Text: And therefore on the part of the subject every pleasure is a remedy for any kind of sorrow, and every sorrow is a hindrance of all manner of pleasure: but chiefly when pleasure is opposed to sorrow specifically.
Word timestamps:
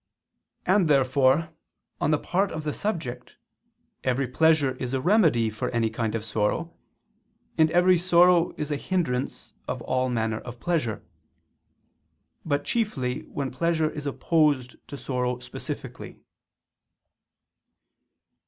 And 0.65 0.87
therefore 0.87 1.51
on 1.99 2.09
the 2.09 2.17
part 2.17 2.51
of 2.51 2.63
the 2.63 2.73
subject 2.73 3.35
every 4.03 4.27
pleasure 4.27 4.71
is 4.77 4.95
a 4.95 4.99
remedy 4.99 5.51
for 5.51 5.69
any 5.69 5.91
kind 5.91 6.15
of 6.15 6.25
sorrow, 6.25 6.73
and 7.55 7.69
every 7.69 7.99
sorrow 7.99 8.51
is 8.57 8.71
a 8.71 8.77
hindrance 8.77 9.53
of 9.67 9.79
all 9.83 10.09
manner 10.09 10.39
of 10.39 10.59
pleasure: 10.59 11.05
but 12.43 12.63
chiefly 12.65 13.25
when 13.27 13.51
pleasure 13.51 13.91
is 13.91 14.07
opposed 14.07 14.75
to 14.87 14.97
sorrow 14.97 15.37
specifically. 15.37 16.17